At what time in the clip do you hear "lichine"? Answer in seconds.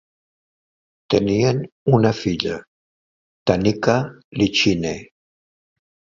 4.41-4.97